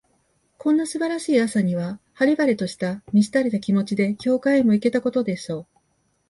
[0.57, 5.67] こんな素晴らしい朝には、晴れ晴れとした、満ち足りた気持ちで、教会へも行けたことでしょう。